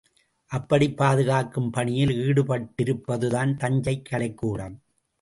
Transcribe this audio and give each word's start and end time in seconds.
அப்படிப் 0.51 0.97
பாதுகாக்கும் 0.97 1.69
பணியில் 1.69 2.09
ஈடுபட்டிருப்பதுதான் 2.09 3.55
தஞ்சை 3.57 4.01
கலைக்கூடம். 4.09 4.77